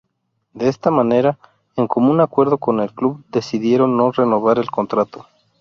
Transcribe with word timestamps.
De 0.53 0.67
esta 0.67 0.89
manera, 0.89 1.37
en 1.75 1.85
común 1.87 2.21
acuerdo 2.21 2.57
con 2.57 2.79
el 2.79 2.91
club 2.91 3.23
decidieron 3.29 3.97
no 3.97 4.11
renovar 4.11 4.57
el 4.57 4.71
contrato. 4.71 5.27